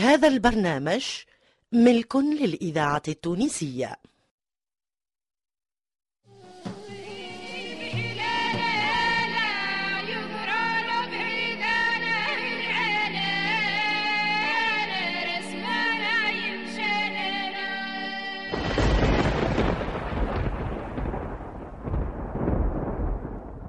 هذا 0.00 0.28
البرنامج 0.28 1.04
ملك 1.72 2.16
للإذاعة 2.16 3.02
التونسية. 3.08 3.96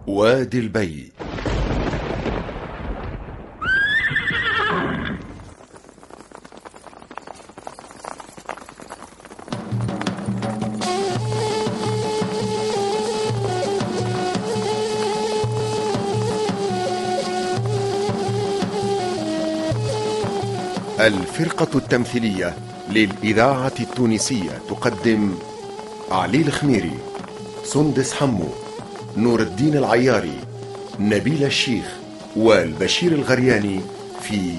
وادي 0.07 0.59
البي. 0.59 1.11
الفرقة 21.01 21.77
التمثيلية 21.77 22.55
للإذاعة 22.89 23.71
التونسية 23.79 24.61
تقدم 24.69 25.35
علي 26.11 26.41
الخميري 26.41 26.97
سندس 27.63 28.13
حمو 28.13 28.47
نور 29.17 29.39
الدين 29.39 29.77
العياري 29.77 30.39
نبيل 30.99 31.43
الشيخ 31.43 31.85
والبشير 32.35 33.11
الغرياني 33.11 33.81
في 34.21 34.53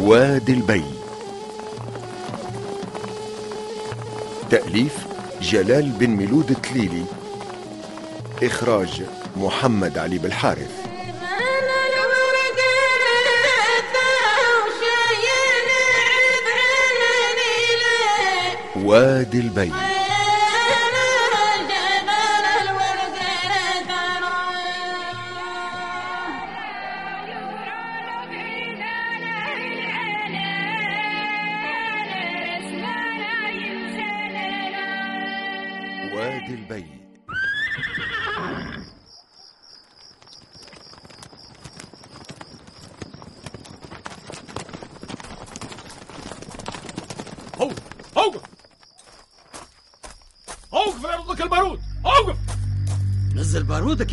وادي 0.00 0.52
البي. 0.52 0.84
تأليف 4.50 5.06
جلال 5.42 5.90
بن 5.90 6.10
ميلود 6.10 6.50
التليلي 6.50 7.04
إخراج 8.42 9.02
محمد 9.36 9.98
علي 9.98 10.18
بالحارث. 10.18 10.79
وادي 18.76 19.40
البي 19.40 19.89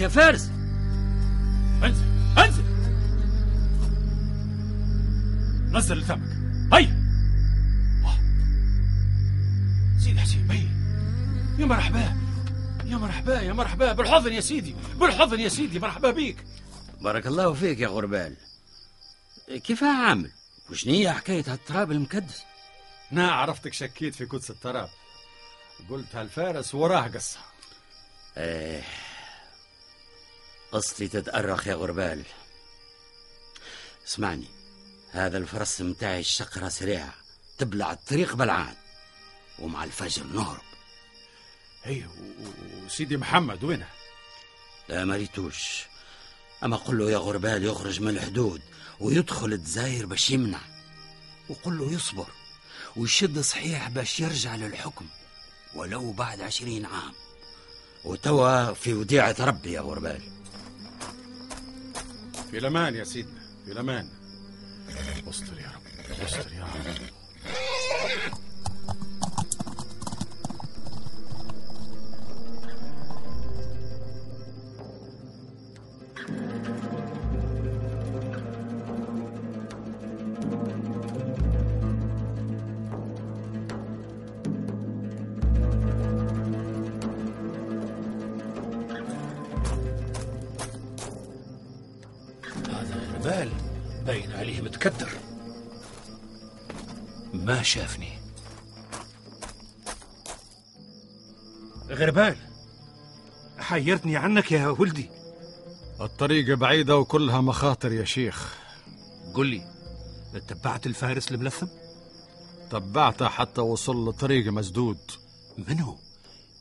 يا 0.07 0.11
فارس. 0.11 0.49
انزل 1.83 2.05
انزل. 2.37 2.63
نزل 5.71 5.97
لثمك 5.97 6.29
هيا. 6.73 7.07
سيدي 9.99 10.19
حسين 10.19 10.47
بي 10.47 10.69
يا 11.61 11.65
مرحبا. 11.65 12.15
يا 12.85 12.97
مرحبا 12.97 13.41
يا 13.41 13.53
مرحبا. 13.53 13.93
بالحضن 13.93 14.33
يا 14.33 14.41
سيدي. 14.41 14.75
بالحضن 14.99 15.39
يا 15.39 15.49
سيدي. 15.49 15.79
مرحبا 15.79 16.11
بيك. 16.11 16.37
بارك 17.01 17.27
الله 17.27 17.53
فيك 17.53 17.79
يا 17.79 17.87
غربال. 17.87 18.35
كيف 19.63 19.83
عامل 19.83 20.31
وشنية 20.69 21.11
حكاية 21.11 21.43
هالتراب 21.47 21.91
المكدس؟ 21.91 22.43
نا 23.11 23.31
عرفتك 23.31 23.73
شكيت 23.73 24.15
في 24.15 24.25
قدس 24.25 24.49
التراب. 24.49 24.89
قلت 25.89 26.15
هالفارس 26.15 26.75
وراه 26.75 27.07
قصة. 27.07 27.39
إيه. 28.37 28.83
قصتي 30.71 31.07
تتأرخ 31.07 31.67
يا 31.67 31.73
غربال. 31.75 32.23
اسمعني 34.07 34.47
هذا 35.11 35.37
الفرس 35.37 35.81
متاعي 35.81 36.19
الشقرة 36.19 36.69
سريعة 36.69 37.13
تبلع 37.57 37.91
الطريق 37.91 38.35
بلعان 38.35 38.75
ومع 39.59 39.83
الفجر 39.83 40.23
نهرب. 40.23 40.61
اي 41.85 42.05
و- 42.05 42.09
و- 42.09 42.85
وسيدي 42.85 43.17
محمد 43.17 43.63
وينه؟ 43.63 43.87
لا 44.89 45.05
ما 45.05 45.15
ريتوش. 45.15 45.83
أما 46.63 46.77
قل 46.77 46.97
له 46.97 47.11
يا 47.11 47.17
غربال 47.17 47.63
يخرج 47.65 48.01
من 48.01 48.09
الحدود 48.09 48.61
ويدخل 48.99 49.53
الجزائر 49.53 50.05
باش 50.05 50.29
يمنع 50.31 50.59
وقل 51.49 51.77
له 51.77 51.91
يصبر 51.91 52.27
ويشد 52.95 53.39
صحيح 53.39 53.89
باش 53.89 54.19
يرجع 54.19 54.55
للحكم 54.55 55.07
ولو 55.75 56.11
بعد 56.11 56.41
عشرين 56.41 56.85
عام. 56.85 57.13
وتوا 58.05 58.73
في 58.73 58.93
وديعة 58.93 59.35
ربي 59.39 59.71
يا 59.71 59.81
غربال. 59.81 60.36
في 62.51 62.57
الامان 62.57 62.95
يا 62.95 63.03
سيدنا 63.03 63.39
في 63.65 63.71
الامان 63.71 64.09
استر 65.29 65.59
يا 65.59 65.71
رب 65.75 66.21
استر 66.25 66.53
يا 66.53 66.63
رب. 66.63 67.16
غربال 93.27 93.51
باين 94.05 94.31
عليه 94.31 94.61
متكدر. 94.61 95.09
ما 97.33 97.63
شافني. 97.63 98.19
غربال 101.89 102.37
حيرتني 103.57 104.17
عنك 104.17 104.51
يا 104.51 104.67
ولدي. 104.67 105.09
الطريقة 106.01 106.55
بعيدة 106.55 106.97
وكلها 106.97 107.41
مخاطر 107.41 107.91
يا 107.91 108.05
شيخ. 108.05 108.55
قل 109.33 109.47
لي 109.47 109.61
اتبعت 110.35 110.85
الفارس 110.85 111.31
الملثم؟ 111.31 111.67
تبعته 112.71 113.27
حتى 113.27 113.61
وصل 113.61 114.09
لطريق 114.09 114.51
مسدود. 114.51 115.11
من 115.57 115.79
هو 115.79 115.95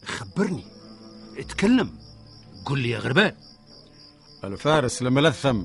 خبرني 0.05 0.65
اتكلم. 1.39 1.99
قل 2.65 2.79
لي 2.79 2.91
يا 2.91 2.99
غربال. 2.99 3.35
الفارس 4.45 5.03
الملثم. 5.03 5.63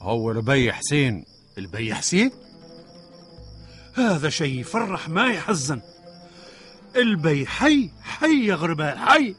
هو 0.00 0.30
البي 0.30 0.72
حسين. 0.72 1.24
البي 1.58 1.94
حسين؟ 1.94 2.30
هذا 3.94 4.28
شيء 4.28 4.60
يفرح 4.60 5.08
ما 5.08 5.26
يحزن. 5.26 5.80
البي 6.96 7.46
حي 7.46 7.90
حي 8.02 8.46
يا 8.46 8.54
غربال 8.54 8.98
حي. 8.98 9.34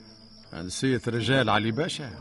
نسيت 0.53 1.09
رجال 1.09 1.49
علي 1.49 1.71
باشا. 1.71 2.11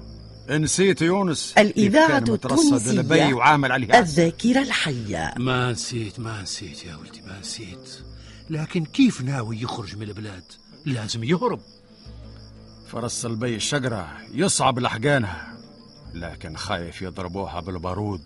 نسيت 0.51 1.03
يونس. 1.03 1.55
الإذاعة 1.59 2.19
التونسية 2.19 2.91
البي 2.91 3.33
وعامل 3.33 3.73
عليه 3.73 3.95
عز. 3.95 4.21
الذاكرة 4.21 4.63
الحية. 4.63 5.35
ما 5.37 5.73
نسيت 5.73 6.21
ما 6.21 6.43
نسيت 6.43 6.85
يا 6.85 6.97
ولدي 6.97 7.21
ما 7.21 7.41
نسيت. 7.41 7.99
لكن 8.51 8.85
كيف 8.85 9.21
ناوي 9.21 9.63
يخرج 9.63 9.97
من 9.97 10.03
البلاد؟ 10.03 10.45
لازم 10.87 11.25
يهرب. 11.25 11.61
فرس 12.89 13.27
البي 13.27 13.57
الشقرة 13.57 14.09
يصعب 14.33 14.79
لحقانها 14.79 15.50
لكن 16.15 16.57
خايف 16.57 17.03
يضربوها 17.03 17.61
بالبارود. 17.61 18.23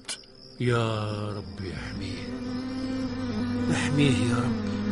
يا 0.60 1.28
رب 1.28 1.64
يحميه 1.64 2.28
احميه 3.72 4.30
يا 4.30 4.36
رب 4.36 4.83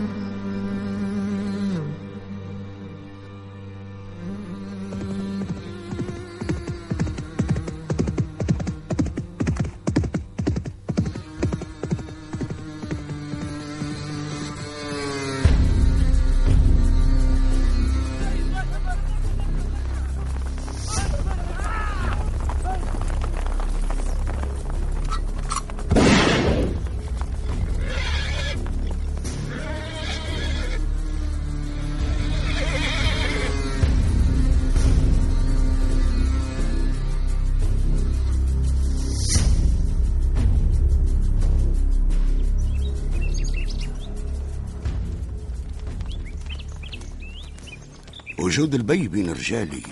وجود 48.38 48.75
البي 48.75 49.08
بين 49.08 49.31
رجالي 49.31 49.82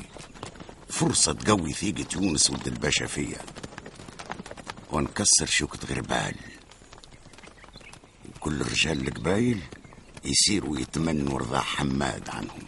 فرصة 0.88 1.32
تقوي 1.32 1.72
ثقة 1.72 2.06
يونس 2.14 2.50
ولد 2.50 2.66
الباشا 2.66 3.06
فيا. 3.06 3.38
ونكسر 4.92 5.46
شوكة 5.46 5.94
غربال. 5.94 6.34
وكل 8.28 8.62
رجال 8.62 9.08
القبايل 9.08 9.62
يسيروا 10.24 10.78
يتمنوا 10.78 11.38
رضا 11.38 11.60
حماد 11.60 12.28
عنهم. 12.30 12.62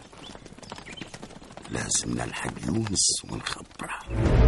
لازم 1.69 2.13
نلحق 2.13 2.53
يونس 2.65 3.23
ونخبره. 3.29 4.42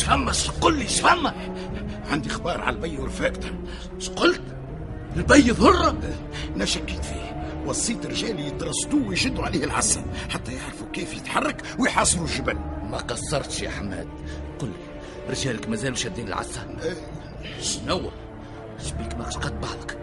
شفما 0.00 0.32
قل 0.60 0.78
لي 0.78 0.88
شفما 0.88 1.34
عندي 2.10 2.30
أخبار 2.30 2.60
على 2.60 2.76
البي 2.76 2.98
ورفاقته 2.98 3.50
قلت 4.16 4.42
البي 5.16 5.50
ضرة 5.50 5.98
أنا 6.56 6.64
شكيت 6.64 7.04
فيه. 7.04 7.36
وصيت 7.66 8.06
رجالي 8.06 8.46
يترصدوه 8.46 9.08
ويشدوا 9.08 9.44
عليه 9.44 9.64
العصا 9.64 10.04
حتى 10.30 10.52
يعرفوا 10.52 10.86
كيف 10.92 11.14
يتحرك 11.14 11.62
ويحاصروا 11.78 12.26
الجبل 12.26 12.54
ما 12.90 12.98
قصرتش 12.98 13.62
يا 13.62 13.70
حماد. 13.70 14.08
قل 14.58 14.66
لي 14.66 15.30
رجالك 15.30 15.68
مازالوا 15.68 15.96
شادين 15.96 16.28
العصا 16.28 16.76
شنو؟ 17.60 18.10
شبيك 18.88 19.14
ماكش 19.18 19.36
قد 19.36 19.60
بعضك. 19.60 19.98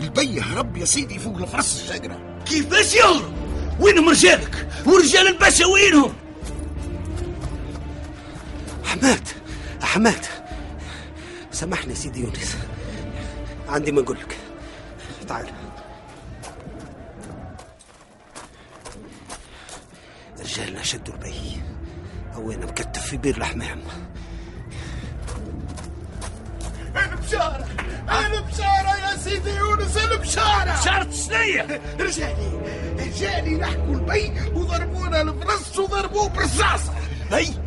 البي 0.00 0.40
هرب 0.40 0.76
يا 0.76 0.84
سيدي 0.84 1.18
فوق 1.18 1.36
الفرس 1.36 1.82
الشاقرة 1.82 2.38
كيفاش 2.46 2.94
يهرب؟ 2.94 3.32
وينهم 3.80 4.08
رجالك؟ 4.08 4.68
ورجال 4.86 5.26
الباشا 5.28 5.66
وينهم 5.66 6.12
حماد 8.90 9.28
حماد 9.82 10.26
سامحني 11.52 11.94
سيدي 11.94 12.20
يونس. 12.20 12.56
عندي 13.68 13.92
ما 13.92 14.00
أقول 14.00 14.16
لك 14.18 14.36
تعال. 15.28 15.46
رجالنا 20.40 20.82
شدوا 20.82 21.14
البي 21.14 21.62
هوينا 22.34 22.66
مكتف 22.66 23.06
في 23.06 23.16
بير 23.16 23.36
الحمام 23.36 23.80
البشارة 26.96 27.66
البشارة 28.10 28.96
يا 28.98 29.16
سيدي 29.16 29.50
يونس 29.50 29.96
البشارة 29.96 30.80
شرط 30.84 31.12
شنية؟ 31.12 31.80
رجالي 32.00 32.60
رجالي 32.98 33.58
لحقوا 33.58 33.94
البي 33.94 34.32
وضربونا 34.54 35.20
الفرس 35.20 35.78
وضربوه 35.78 36.28
بالرصاصة 36.28 36.94
البي 37.32 37.59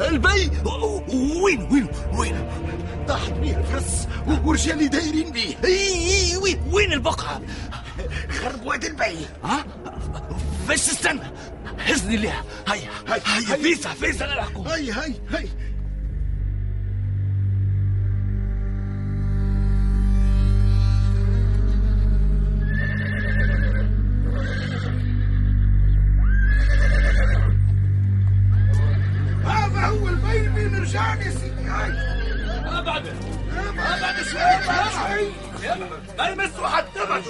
البي؟ 0.00 0.50
وين 1.42 1.62
وين 1.72 1.88
وين؟ 2.14 2.48
طاحت 3.08 3.32
بيه 3.32 3.56
الفرس 3.56 4.08
ورجالي 4.44 4.88
دايرين 4.88 5.30
بيه. 5.32 5.56
وين 6.38 6.60
وين 6.72 6.92
البقعة؟ 6.92 7.40
خرب 8.30 8.66
واد 8.66 8.84
البي. 8.84 9.26
ها؟ 9.44 9.64
بس 10.68 10.90
استنى. 10.90 11.20
هزني 11.78 12.16
ليها. 12.16 12.44
هيا 12.68 12.90
هيا 13.08 13.56
فيسع 13.56 14.26
نلحقوا 14.26 14.74
هاي 14.74 14.90
هاي 14.90 15.14
هاي 15.30 15.48
هذا 15.48 15.65
ابعد 32.96 33.16
ابعد 33.78 34.24
شوي 34.24 35.30
ما 36.18 36.28
يمسوا 36.28 36.68
حد 36.68 36.98
ابعد 36.98 37.22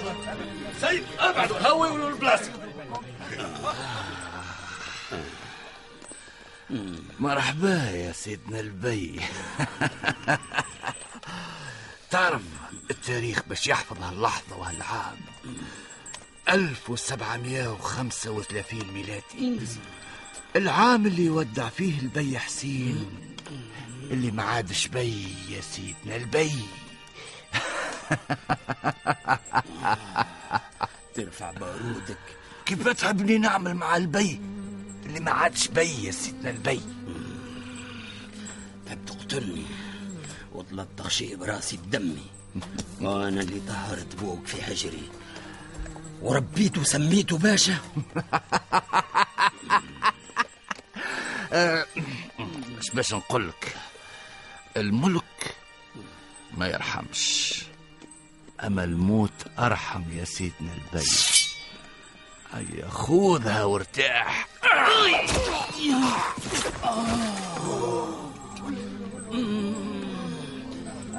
سيد 0.81 1.05
ابعد 1.19 1.53
هوي 1.53 2.09
البلاصه 2.09 2.53
مرحبا 7.21 7.91
يا 7.91 8.13
سيدنا 8.13 8.61
البي. 8.61 9.21
تعرف 12.11 12.43
التاريخ 12.91 13.43
باش 13.49 13.67
يحفظ 13.67 14.03
هاللحظة 14.03 14.57
وهالعام. 14.57 15.17
1735 16.49 18.93
ميلادي. 18.93 19.61
العام 20.57 21.07
اللي 21.07 21.31
ودع 21.31 21.69
فيه 21.69 22.01
البي 22.01 22.39
حسين. 22.39 23.07
اللي 24.11 24.31
ما 24.31 24.43
عادش 24.43 24.87
بي 24.89 25.27
يا 25.49 25.61
سيدنا 25.61 26.17
البي. 26.17 26.53
ترفع 31.15 31.51
بارودك. 31.51 32.19
كيف 32.67 32.89
تحبني 32.89 33.39
نعمل 33.39 33.75
مع 33.75 33.97
البي؟ 33.97 34.41
اللي 35.07 35.21
ما 35.21 35.31
عادش 35.31 35.69
بي 35.69 36.05
يا 36.05 36.11
سيدنا 36.13 36.51
البي. 36.51 36.81
تحب 38.87 39.05
تقتلني 39.05 39.67
وتلطخ 40.53 41.09
شيء 41.09 41.37
براسي 41.37 41.77
بدمي. 41.77 42.27
وأنا 43.01 43.41
اللي 43.41 43.61
طهرت 43.69 44.15
بوك 44.17 44.47
في 44.47 44.63
حجري. 44.63 45.03
وربيته 46.23 46.81
وسميته 46.81 47.39
باشا. 47.39 47.77
مش 52.79 52.91
باش 52.95 53.15
نقولك 53.15 53.77
الملك 54.77 55.55
ما 56.57 56.67
يرحمش. 56.69 57.55
أما 58.65 58.85
الموت 58.85 59.47
أرحم 59.59 60.03
يا 60.13 60.25
سيدنا 60.25 60.71
البي. 60.95 61.07
هيا 62.53 62.89
خذها 62.89 63.65
وارتاح. 63.65 64.49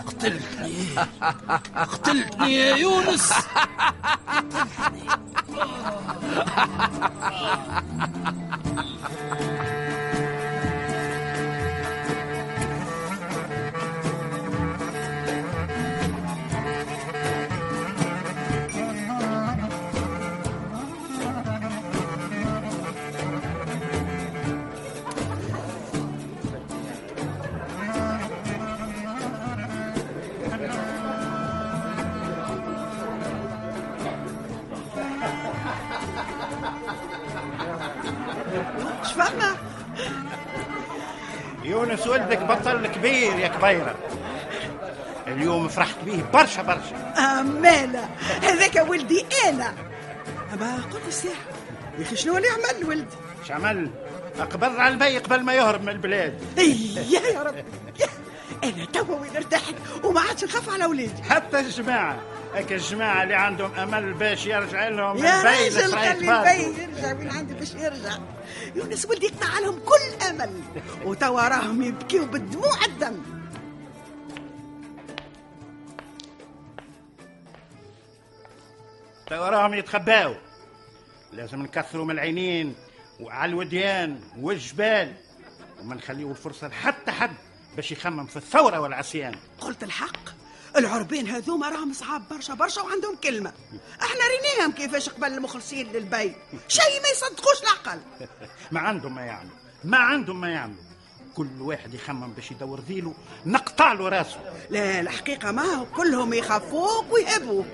قتلتني. 0.07 0.87
قتلتني 1.75 2.55
يا 2.55 2.75
يونس. 2.75 3.33
شفنا 39.17 39.55
يونس 41.63 42.07
ولدك 42.07 42.39
بطل 42.39 42.87
كبير 42.87 43.39
يا 43.39 43.47
كبيرة. 43.47 43.95
اليوم 45.27 45.67
فرحت 45.67 45.95
بيه 46.05 46.23
برشا 46.33 46.61
برشا. 46.61 47.13
أمانة. 47.17 48.09
هذاك 48.41 48.89
ولدي 48.89 49.25
أنا. 49.47 49.73
أما 50.53 50.75
قل 50.93 50.99
لي 51.01 51.07
الساعة 51.07 51.33
يا 51.97 52.03
أخي 52.03 52.15
شنو 52.15 52.37
اللي 52.37 52.47
عمل 52.47 52.85
ولدي 52.85 53.15
شمل 53.47 53.91
اقبض 54.39 54.79
على 54.79 54.93
البي 54.93 55.17
قبل 55.17 55.43
ما 55.43 55.53
يهرب 55.53 55.81
من 55.81 55.89
البلاد. 55.89 56.41
يا 56.57 57.21
يا 57.33 57.43
ربي 57.43 57.63
أنا 58.63 58.85
توا 58.93 59.19
وين 59.19 59.35
ارتحت 59.35 59.75
وما 60.03 60.21
عادش 60.21 60.43
نخاف 60.43 60.69
على 60.69 60.85
ولادي. 60.85 61.23
حتى 61.23 61.59
الجماعة. 61.59 62.17
هيك 62.55 62.71
الجماعة 62.71 63.23
اللي 63.23 63.35
عندهم 63.35 63.71
أمل 63.75 64.13
باش 64.13 64.45
يرجع 64.45 64.87
لهم 64.87 65.17
يا 65.17 65.37
البي 65.37 65.77
راجل 65.77 65.91
خلي. 65.91 66.11
البي 66.11 66.81
يرجع 66.81 67.13
وين 67.13 67.31
عندي 67.31 67.53
باش 67.53 67.73
يرجع؟ 67.73 68.17
يونس 68.77 69.05
ولدي 69.05 69.27
قطع 69.27 69.59
لهم 69.59 69.79
كل 69.79 70.25
أمل. 70.25 70.61
وتوا 71.05 71.47
راهم 71.47 71.81
يبكيوا 71.81 72.25
بالدموع 72.25 72.85
الدم. 72.85 73.21
توا 79.27 79.49
راهم 79.49 79.73
يتخباو. 79.73 80.35
لازم 81.31 81.61
نكثروا 81.61 82.05
من 82.05 82.11
العينين 82.11 82.75
وعلى 83.19 83.49
الوديان 83.49 84.21
والجبال. 84.39 85.13
وما 85.79 85.95
نخليو 85.95 86.31
الفرصة 86.31 86.67
لحتى 86.67 87.11
حد 87.11 87.35
باش 87.75 87.91
يخمم 87.91 88.25
في 88.25 88.37
الثورة 88.37 88.79
والعصيان. 88.79 89.35
قلت 89.59 89.83
الحق؟ 89.83 90.36
العربين 90.75 91.27
هذوما 91.27 91.69
راهم 91.69 91.93
صعاب 91.93 92.23
برشا 92.31 92.53
برشا 92.53 92.81
وعندهم 92.81 93.15
كلمة. 93.15 93.53
إحنا 94.01 94.21
ريناهم 94.27 94.71
كيفاش 94.71 95.09
قبل 95.09 95.33
المخلصين 95.33 95.91
للبي. 95.91 96.35
شيء 96.67 97.01
ما 97.03 97.09
يصدقوش 97.11 97.61
العقل. 97.63 97.99
ما 98.71 98.79
عندهم 98.79 99.15
ما 99.15 99.21
يعني 99.21 99.49
ما 99.83 99.97
عندهم 99.97 100.41
ما 100.41 100.49
يعملوا. 100.49 100.83
كل 101.35 101.61
واحد 101.61 101.93
يخمم 101.93 102.33
باش 102.33 102.51
يدور 102.51 102.79
ذيله 102.79 103.13
نقطع 103.45 103.93
له 103.93 104.09
راسه. 104.09 104.39
لا 104.69 104.99
الحقيقة 104.99 105.51
ما 105.51 105.63
هو 105.63 105.85
كلهم 105.85 106.33
يخافوك 106.33 107.05
ويهبوك 107.11 107.67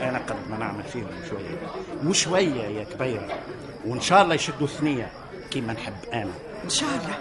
أنا 0.00 0.18
قد 0.18 0.50
ما 0.50 0.58
نعمل 0.58 0.84
فيهم 0.84 1.10
شوية. 1.30 1.58
وشويه 2.04 2.62
يا 2.62 2.84
كبير 2.84 3.40
وإن 3.84 4.00
شاء 4.00 4.22
الله 4.22 4.34
يشدوا 4.34 4.66
ثنيه 4.66 5.12
كيما 5.50 5.72
نحب 5.72 5.94
أنا. 6.12 6.32
إن 6.64 6.70
شاء 6.70 6.88
الله. 6.88 7.18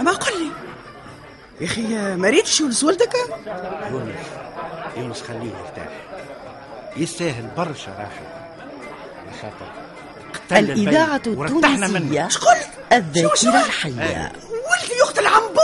أما 0.00 0.12
قل 0.12 0.44
لي. 0.44 0.50
يا 1.60 1.66
أخي 1.66 1.82
ما 2.16 2.28
ريتش 2.28 2.60
يونس 2.60 2.84
ولدك 2.84 3.12
يونس 3.90 4.14
يونس 4.96 5.22
خليه 5.22 5.50
يرتاح. 5.50 5.88
يستاهل 6.96 7.48
برشا 7.56 7.90
راحة. 7.90 8.50
على 9.18 9.32
خاطر 9.42 9.72
الإذاعة. 10.58 11.16
التونسية 11.16 12.28
الذاكرة 12.92 13.66
الحية. 13.66 14.32
ولدي 14.48 14.94
يا 14.98 15.04
أخت 15.04 15.18
العنبو! 15.18 15.60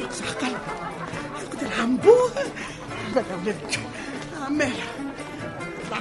يقصح 0.00 0.26
قلبي 0.32 0.52
يا 0.52 1.48
أخت 1.48 1.62
العنبو. 1.62 2.14
بلا 3.14 3.22
ولد. 3.44 3.56
عمال. 4.46 4.72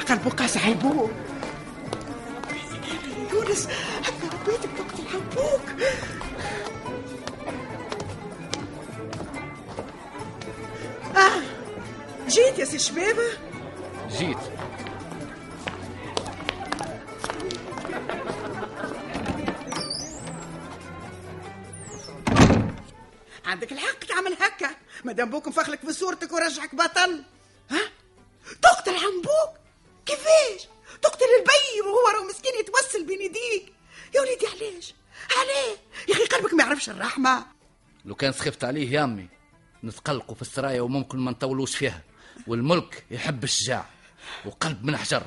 قلبه 0.10 0.30
قاسح 0.30 0.68
يونس 3.50 3.68
هكا 4.04 4.28
ربيتك 4.34 4.70
أخت 4.80 5.00
العنبوك 5.00 5.62
آه 11.16 11.42
جيت 12.28 12.60
يا 12.60 12.66
سي 12.66 12.80
شبابة. 12.80 13.24
جيت. 14.10 14.38
عندك 23.46 23.72
الحق 23.72 24.00
تعمل 24.00 24.34
هكا. 24.34 24.70
مادام 25.04 25.30
بوك 25.30 25.48
مفخلك 25.48 25.80
في 25.80 25.94
صورتك 25.94 26.32
ورجعك 26.32 26.76
بطل. 26.76 27.24
كان 38.20 38.32
سخفت 38.32 38.64
عليه 38.64 38.92
يا 38.92 39.04
امي 39.04 39.28
نتقلقوا 39.84 40.36
في 40.36 40.42
السرايا 40.42 40.82
وممكن 40.82 41.18
ما 41.18 41.32
نطولوش 41.32 41.76
فيها. 41.76 42.02
والملك 42.48 43.06
يحب 43.12 43.44
الشجاع 43.44 43.86
وقلب 44.46 44.86
من 44.86 44.98
حجر. 44.98 45.24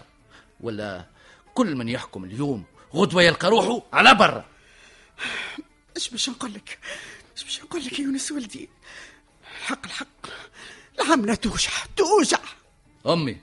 ولا 0.61 1.06
كل 1.54 1.76
من 1.76 1.88
يحكم 1.88 2.25
اليوم 2.25 2.64
غدوة 2.94 3.22
يلقى 3.22 3.49
روحه 3.49 3.82
على 3.92 4.14
برا. 4.14 4.44
إيش 5.96 6.08
باش 6.08 6.28
نقول 6.28 6.54
لك؟ 6.54 6.78
إيش 7.37 7.44
باش 7.44 7.62
نقول 7.62 7.84
لك 7.84 7.99
يا 7.99 8.04
يونس 8.04 8.32
ولدي؟ 8.32 8.68
الحق 9.61 9.87
الحق. 9.87 10.26
العملة 11.00 11.34
توجع 11.34 11.70
توجع. 11.96 12.38
أمي 13.06 13.40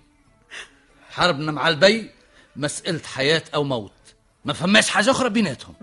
حربنا 1.10 1.52
مع 1.52 1.68
البي 1.70 2.12
مسألة 2.56 3.02
حياة 3.04 3.44
أو 3.56 3.64
موت. 3.64 3.92
ما 4.46 4.54
فماش 4.54 4.90
حاجة 4.90 5.12
أخرى 5.12 5.30
بيناتهم. 5.30 5.76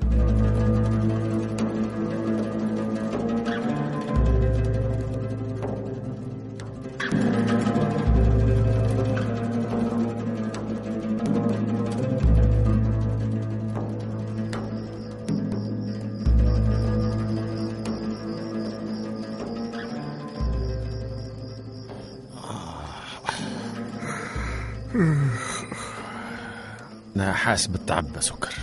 أنا 27.17 27.33
حاسس 27.33 27.67
بالتعب 27.67 28.21
سكر. 28.21 28.55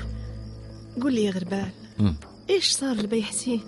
قول 1.02 1.14
لي 1.14 1.24
يا 1.24 1.32
غربال 1.32 1.70
مم. 2.00 2.16
إيش 2.50 2.72
صار 2.72 2.96
لبي 2.96 3.24
حسين؟ 3.24 3.62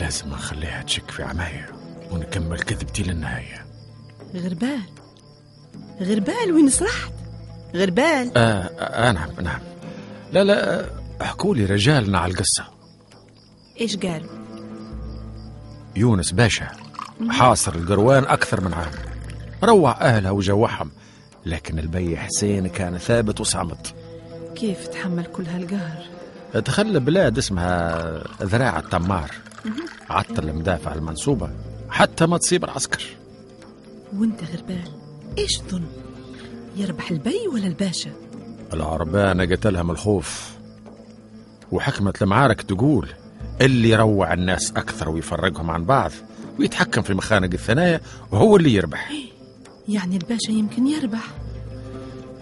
لازم 0.00 0.28
نخليها 0.28 0.82
تشك 0.82 1.10
في 1.10 1.22
عماية 1.22 1.70
ونكمل 2.10 2.62
كذبتي 2.62 3.02
للنهاية. 3.02 3.66
غربال 4.34 4.80
غربال 6.00 6.52
وين 6.52 6.68
سرحت 6.70 7.12
غربال. 7.74 8.32
آه, 8.36 8.62
آه 8.78 9.12
نعم 9.12 9.30
نعم. 9.42 9.60
لا 10.32 10.44
لا 10.44 10.80
آه، 10.80 10.90
احكوا 11.22 11.54
لي 11.54 11.64
رجالنا 11.64 12.18
على 12.18 12.32
القصة. 12.32 12.64
إيش 13.80 13.96
قالوا 13.96 14.40
يونس 15.96 16.32
باشا 16.32 16.68
حاصر 17.30 17.74
القروان 17.74 18.24
أكثر 18.24 18.60
من 18.60 18.74
عام 18.74 18.92
روع 19.64 20.00
أهلها 20.00 20.30
وجوعهم 20.30 20.90
لكن 21.46 21.78
البي 21.78 22.16
حسين 22.16 22.66
كان 22.66 22.98
ثابت 22.98 23.40
وصامت. 23.40 23.94
كيف 24.54 24.86
تحمل 24.86 25.24
كل 25.24 25.46
هالقهر؟ 25.46 26.02
تخلى 26.64 27.00
بلاد 27.00 27.38
اسمها 27.38 28.22
ذراع 28.42 28.78
التمار. 28.78 29.30
عطل 30.10 30.48
المدافع 30.48 30.94
المنصوبة 30.94 31.50
حتى 31.90 32.26
ما 32.26 32.38
تصيب 32.38 32.64
العسكر. 32.64 33.04
وانت 34.16 34.40
غربال 34.44 34.88
إيش 35.38 35.58
تظن؟ 35.58 35.84
يربح 36.76 37.10
البي 37.10 37.48
ولا 37.52 37.66
الباشا؟ 37.66 38.10
العربانة 38.72 39.44
قتلهم 39.44 39.90
الخوف. 39.90 40.50
وحكمة 41.72 42.14
المعارك 42.22 42.62
تقول 42.62 43.08
اللي 43.60 43.90
يروع 43.90 44.32
الناس 44.32 44.70
أكثر 44.70 45.08
ويفرقهم 45.08 45.70
عن 45.70 45.84
بعض 45.84 46.10
ويتحكم 46.58 47.02
في 47.02 47.14
مخانق 47.14 47.52
الثنايا 47.52 48.00
وهو 48.30 48.56
اللي 48.56 48.74
يربح. 48.74 49.12
يعني 49.90 50.16
الباشا 50.16 50.50
يمكن 50.50 50.86
يربح. 50.86 51.26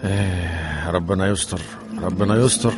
إيه 0.03 0.89
ربنا 0.89 1.27
يستر 1.27 1.61
ربنا 1.97 2.35
يستر. 2.35 2.73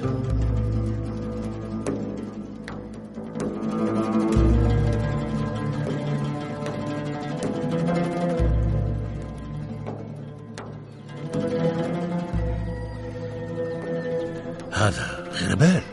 هذا 14.73 15.29
غربال 15.33 15.83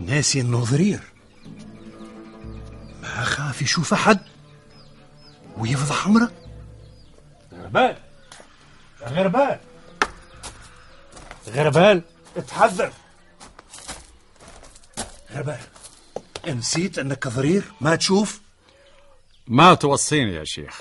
ناسي 0.00 0.40
النظرير 0.40 1.00
ما 3.02 3.24
خاف 3.24 3.62
يشوف 3.62 3.92
أحد 3.92 4.18
ويفضح 5.58 6.06
عمره 6.06 6.30
غربال. 7.72 7.96
غربال. 9.02 9.60
غربال. 11.48 12.02
اتحذر. 12.36 12.92
غربال. 15.30 15.60
نسيت 16.46 16.98
أنك 16.98 17.28
ضرير؟ 17.28 17.64
ما 17.80 17.96
تشوف؟ 17.96 18.40
ما 19.46 19.74
توصيني 19.74 20.34
يا 20.34 20.44
شيخ. 20.44 20.80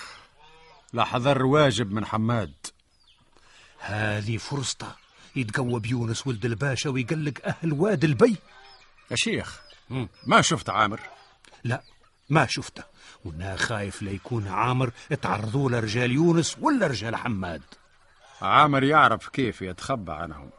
لحذر 0.93 1.45
واجب 1.45 1.91
من 1.91 2.05
حماد. 2.05 2.53
هذه 3.79 4.37
فرصته 4.37 4.95
يتقوى 5.35 5.79
بيونس 5.79 6.27
ولد 6.27 6.45
الباشا 6.45 6.89
ويقلق 6.89 7.33
أهل 7.45 7.73
واد 7.73 8.03
البي. 8.03 8.37
يا 9.11 9.15
شيخ 9.15 9.61
ما 10.27 10.41
شفت 10.41 10.69
عامر؟ 10.69 11.01
لا. 11.63 11.83
ما 12.31 12.47
شفته 12.49 12.83
وأنا 13.25 13.55
خايف 13.55 14.01
لا 14.01 14.11
يكون 14.11 14.47
عامر 14.47 14.91
تعرضوا 15.21 15.69
له 15.69 15.79
رجال 15.79 16.11
يونس 16.11 16.57
ولا 16.59 16.87
رجال 16.87 17.15
حماد. 17.15 17.61
عامر 18.41 18.83
يعرف 18.83 19.29
كيف 19.29 19.61
يتخبى 19.61 20.11
عنهم. 20.11 20.49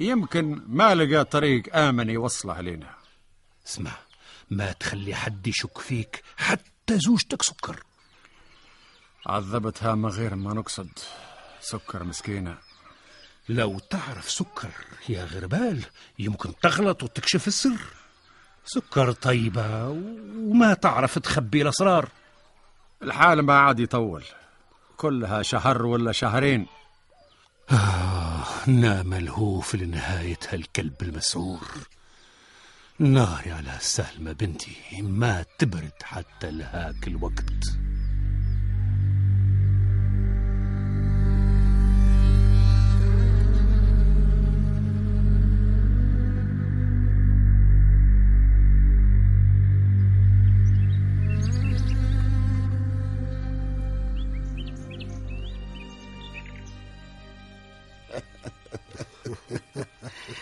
يمكن 0.00 0.62
ما 0.66 0.94
لقى 0.94 1.24
طريق 1.24 1.76
آمن 1.76 2.10
يوصله 2.10 2.60
لنا. 2.60 2.94
اسمع 3.66 3.92
ما 4.50 4.72
تخلي 4.72 5.14
حد 5.14 5.46
يشك 5.46 5.78
فيك 5.78 6.22
حتى 6.36 6.98
زوجتك 6.98 7.42
سكر. 7.42 7.82
عذبتها 9.26 9.94
من 9.94 10.08
غير 10.08 10.34
ما 10.34 10.54
نقصد. 10.54 10.90
سكر 11.60 12.04
مسكينة. 12.04 12.58
لو 13.48 13.78
تعرف 13.78 14.30
سكر 14.30 14.70
يا 15.08 15.24
غربال 15.24 15.84
يمكن 16.18 16.54
تغلط 16.62 17.02
وتكشف 17.02 17.48
السر. 17.48 17.97
سكر 18.68 19.12
طيبة 19.12 19.88
وما 19.88 20.74
تعرف 20.74 21.18
تخبي 21.18 21.62
الأسرار. 21.62 22.08
الحال 23.02 23.42
ما 23.42 23.58
عاد 23.58 23.80
يطول. 23.80 24.24
كلها 24.96 25.42
شهر 25.42 25.86
ولا 25.86 26.12
شهرين. 26.12 26.66
آه 27.70 28.44
نام 28.66 29.06
ملهوف 29.06 29.74
لنهاية 29.74 30.38
هالكلب 30.48 30.94
المسعور. 31.02 31.68
ناري 32.98 33.52
على 33.52 33.72
سلمى 33.80 34.34
بنتي 34.34 35.02
ما 35.02 35.44
تبرد 35.58 36.02
حتى 36.02 36.50
لهاك 36.50 37.08
الوقت. 37.08 37.87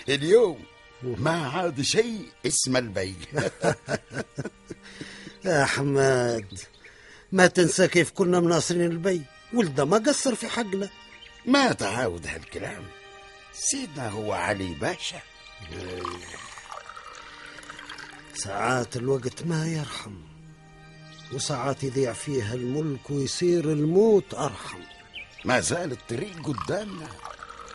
اليوم 0.09 0.65
ما 1.03 1.49
عاد 1.49 1.81
شيء 1.83 2.27
اسمه 2.47 2.79
البي 2.79 3.15
يا 5.45 5.65
حماد 5.65 6.59
ما 7.33 7.47
تنسى 7.47 7.89
كيف 7.89 8.11
كنا 8.11 8.41
مناصرين 8.41 8.83
البي. 8.83 9.23
ولده 9.55 9.85
ما 9.85 9.97
قصر 9.99 10.35
في 10.35 10.49
حقنا. 10.49 10.89
ما 11.47 11.73
تعاود 11.73 12.27
هالكلام. 12.27 12.85
سيدنا 13.53 14.09
هو 14.09 14.33
علي 14.33 14.75
باشا. 14.75 15.21
ساعات 18.45 18.97
الوقت 18.97 19.43
ما 19.47 19.67
يرحم 19.67 20.15
وساعات 21.33 21.85
يضيع 21.85 22.13
فيها 22.13 22.55
الملك 22.55 23.11
ويصير 23.11 23.73
الموت 23.73 24.35
أرحم. 24.35 24.81
ما 25.45 25.61
زال 25.61 25.93
الطريق 25.93 26.47
قدامنا. 26.47 27.09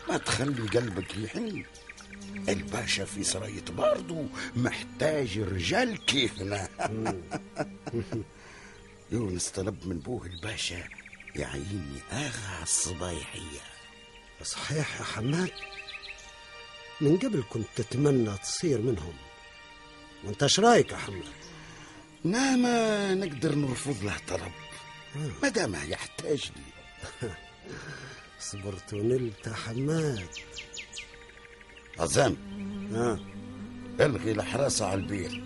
ما 0.10 0.18
تخلي 0.18 0.68
قلبك 0.68 1.18
يحن. 1.18 1.64
الباشا 2.50 3.06
في 3.06 3.24
سراية 3.24 3.66
برضو 3.78 4.26
محتاج 4.56 5.40
رجال 5.40 6.06
كيفنا. 6.06 6.70
يونس 9.12 9.50
طلب 9.50 9.88
من 9.88 10.00
بوه 10.00 10.26
الباشا 10.26 10.84
يعيني 11.36 12.00
آغا 12.12 12.48
على 12.56 12.64
الصبايحية 12.64 13.60
صحيح 14.44 15.00
يا 15.00 15.04
حماد. 15.06 15.52
من 17.02 17.18
قبل 17.18 17.44
كنت 17.50 17.68
تتمنى 17.76 18.38
تصير 18.38 18.82
منهم. 18.82 19.14
وانت 20.24 20.44
إيش 20.44 20.60
رايك 20.60 20.92
يا 20.92 20.98
حماد؟ 20.98 21.24
لا 22.26 22.56
ما 22.56 23.14
نقدر 23.14 23.56
نرفض 23.56 24.04
له 24.04 24.18
طلب. 24.28 24.52
ما 25.44 25.50
دام 25.50 25.76
يحتاجني. 25.88 26.64
صبرت 28.40 28.94
ونلت 28.94 29.48
يا 29.48 29.54
حماد. 29.54 30.28
عزام 32.02 32.38
آه. 32.96 33.20
ألغي 34.00 34.32
الحراسة 34.32 34.86
على 34.86 35.02
البير 35.02 35.44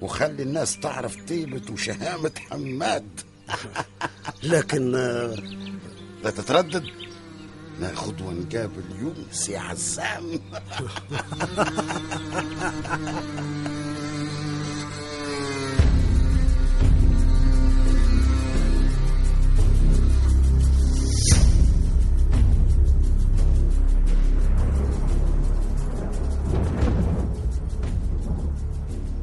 وخلي 0.00 0.42
الناس 0.42 0.78
تعرف 0.80 1.16
طيبة 1.28 1.72
وشهامة 1.72 2.30
حماد. 2.50 3.20
لكن 4.42 4.92
لا 6.24 6.30
تتردد. 6.30 6.84
ناخد 7.80 8.20
ونقابل 8.20 8.82
يونس 9.00 9.48
يا 9.48 9.60
عزام. 9.60 10.24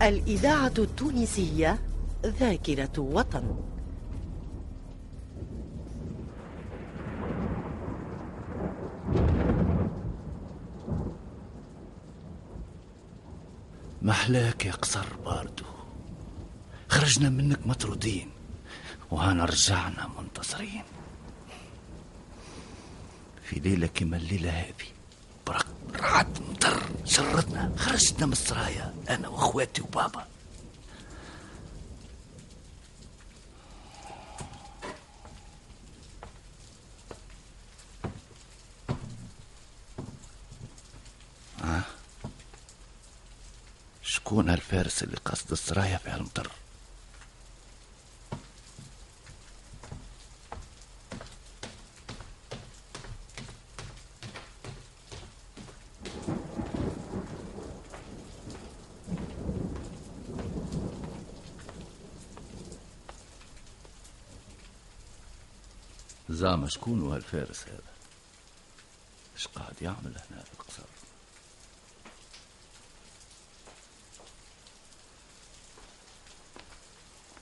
الإذاعة 0.05 0.73
التونسية 0.77 1.79
ذاكرة 2.25 2.99
وطن. 2.99 3.55
محلاك 14.01 14.65
يا 14.65 14.71
قصر 14.71 15.05
باردو. 15.25 15.65
خرجنا 16.89 17.29
منك 17.29 17.67
مطرودين 17.67 18.29
وهانا 19.11 19.45
رجعنا 19.45 20.09
منتصرين. 20.19 20.83
في 23.43 23.59
ليلة 23.59 23.87
كما 23.87 24.17
الليلة 24.17 24.49
هذه 24.49 24.94
رعد 25.95 26.39
مطر 26.49 26.83
شردنا 27.05 27.71
خرجنا 27.77 28.25
من 28.25 28.31
السرايا. 28.31 28.93
أنا 29.09 29.27
وأخواتي 29.27 29.81
وبابا. 29.81 30.25
شكون 44.03 44.49
هالفارس 44.49 45.03
اللي 45.03 45.17
قصد 45.25 45.51
السرايا 45.51 45.97
في 45.97 46.09
هالمطر 46.09 46.51
هو 67.01 67.13
هالفارس 67.13 67.63
هذا. 67.63 67.93
إيش 69.35 69.47
قاعد 69.47 69.81
يعمل 69.81 70.17
هنا 70.31 70.43
في 70.43 70.53
القصر؟ 70.53 70.83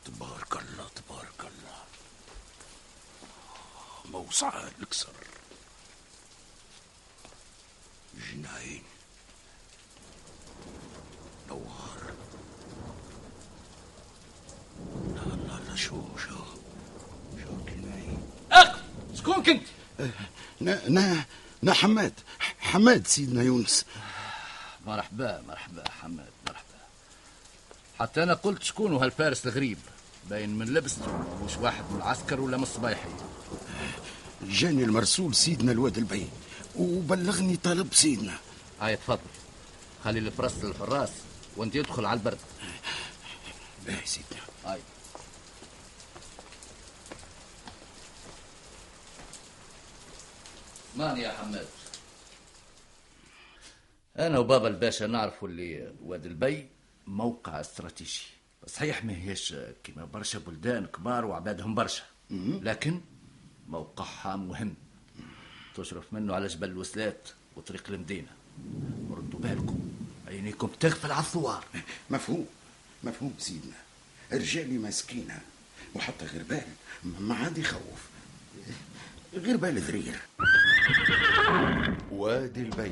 تبارك 0.05 0.55
الله 0.55 0.87
تبارك 0.95 1.39
الله. 1.39 1.83
موسع 4.05 4.67
الكسر 4.79 5.13
جناين 8.15 8.83
نوار 11.49 12.13
لا 15.15 15.35
لا 15.35 15.69
لا 15.69 15.75
شو 15.75 16.01
شو 16.17 16.37
شو 17.43 17.65
جناين 17.67 18.31
اقف 18.51 18.83
شكون 19.15 19.43
كنت 19.43 19.67
نا 20.63 21.25
نا 21.61 21.73
حماد. 21.73 22.13
حماد 22.59 23.07
سيدنا 23.07 23.43
يونس. 23.43 23.85
مرحبا 24.85 25.41
مرحبا 25.47 25.83
حماد 26.01 26.31
مرحبا. 26.47 26.79
حتى 27.99 28.23
أنا 28.23 28.33
قلت 28.33 28.63
شكون 28.63 28.95
هالفارس 28.95 29.45
الغريب؟ 29.47 29.77
باين 30.29 30.57
من 30.57 30.73
لبسته 30.73 31.17
مش 31.45 31.57
واحد 31.57 31.83
من 31.91 31.97
العسكر 31.97 32.41
ولا 32.41 32.57
من 32.57 32.63
الصبايحي؟ 32.63 33.09
جاني 34.43 34.83
المرسول 34.83 35.35
سيدنا 35.35 35.71
لواد 35.71 35.97
الباي. 35.97 36.27
وبلغني 36.75 37.57
طلب 37.57 37.93
سيدنا. 37.93 38.33
هاي 38.81 38.95
تفضل. 38.95 39.19
خلي 40.03 40.19
الفرس 40.19 40.53
للفراس 40.63 41.09
وانت 41.57 41.75
يدخل 41.75 42.05
على 42.05 42.19
البرد. 42.19 42.37
باهي 43.85 44.05
سيدنا. 44.05 44.41
هاي. 44.65 44.79
ماني 50.97 51.21
يا 51.21 51.31
حماد؟ 51.31 51.67
أنا 54.19 54.39
وبابا 54.39 54.67
الباشا 54.67 55.03
نعرفوا 55.05 55.47
اللي 55.47 55.93
واد 56.03 56.25
البي 56.25 56.67
موقع 57.07 57.59
استراتيجي. 57.61 58.21
صحيح 58.67 59.05
ما 59.05 59.13
هيش 59.17 59.55
كما 59.83 60.05
برشا 60.05 60.39
بلدان 60.39 60.85
كبار 60.85 61.25
وعبادهم 61.25 61.75
برشا. 61.75 62.03
لكن 62.61 63.01
موقعها 63.67 64.35
مهم. 64.35 64.75
تشرف 65.75 66.13
منه 66.13 66.35
على 66.35 66.47
جبل 66.47 66.69
الوسلات 66.69 67.29
وطريق 67.55 67.83
المدينة. 67.89 68.27
ردوا 69.11 69.39
بالكم. 69.39 69.79
عينيكم 70.27 70.67
تغفل 70.67 71.11
على 71.11 71.19
الثوار. 71.21 71.65
مفهوم. 72.09 72.47
مفهوم 73.03 73.33
سيدنا. 73.39 73.75
رجالي 74.31 74.77
ماسكينها. 74.77 75.41
وحتى 75.95 76.25
غربال 76.25 76.63
ما 77.03 77.35
عاد 77.35 77.57
يخوف. 77.57 78.09
غربال 79.45 79.79
ذرير 79.79 80.15
وادي 82.11 82.59
الباي 82.61 82.91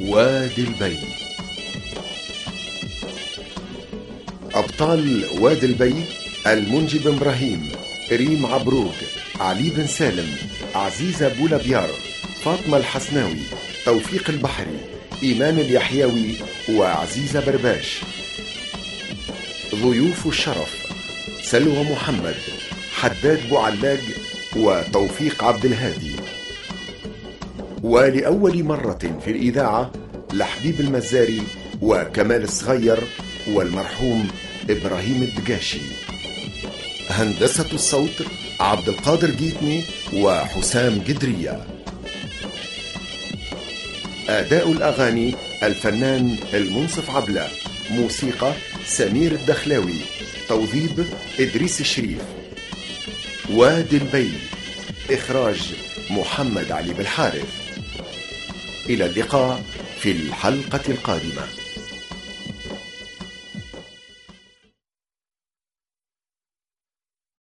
وادي 0.00 0.62
الباي 0.64 0.98
أبطال 4.54 5.24
وادي 5.40 5.66
البي 5.66 6.04
المنجي 6.46 6.98
بن 6.98 7.16
إبراهيم 7.16 7.72
ريم 8.12 8.46
عبروك 8.46 8.94
علي 9.40 9.70
بن 9.70 9.86
سالم 9.86 10.36
عزيزة 10.74 11.28
بولابيار 11.28 11.90
فاطمة 12.44 12.76
الحسناوي 12.76 13.40
توفيق 13.84 14.30
البحري 14.30 14.80
إيمان 15.22 15.58
اليحيوي 15.58 16.34
وعزيزة 16.68 17.46
برباش. 17.46 18.00
ضيوف 19.74 20.26
الشرف 20.26 20.81
سلوى 21.52 21.84
محمد 21.84 22.34
حداد 22.92 23.48
بوعلاج 23.48 24.00
وتوفيق 24.56 25.44
عبد 25.44 25.64
الهادي. 25.64 26.12
ولأول 27.82 28.64
مرة 28.64 29.20
في 29.24 29.30
الإذاعة 29.30 29.92
لحبيب 30.32 30.80
المزاري 30.80 31.42
وكمال 31.82 32.42
الصغير 32.42 32.98
والمرحوم 33.46 34.28
إبراهيم 34.70 35.22
الدقاشي. 35.22 35.80
هندسة 37.10 37.72
الصوت 37.72 38.26
عبد 38.60 38.88
القادر 38.88 39.30
جيتني 39.30 39.84
وحسام 40.14 40.98
جدرية 41.06 41.66
أداء 44.28 44.72
الأغاني 44.72 45.34
الفنان 45.62 46.36
المنصف 46.54 47.10
عبلة. 47.10 47.48
موسيقى 47.90 48.52
سمير 48.86 49.32
الدخلاوي. 49.32 50.21
توظيب 50.52 51.06
إدريس 51.40 51.80
الشريف. 51.80 52.18
وادي 53.50 53.96
البي 53.96 54.30
إخراج 55.10 55.74
محمد 56.10 56.72
علي 56.72 56.92
بالحارث. 56.92 57.46
إلى 58.88 59.06
اللقاء 59.06 59.62
في 60.00 60.10
الحلقة 60.10 60.80
القادمة. 60.88 61.61